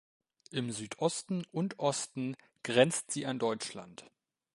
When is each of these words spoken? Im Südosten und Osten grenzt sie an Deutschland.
Im 0.49 0.71
Südosten 0.71 1.45
und 1.51 1.77
Osten 1.77 2.35
grenzt 2.63 3.11
sie 3.11 3.27
an 3.27 3.37
Deutschland. 3.37 4.09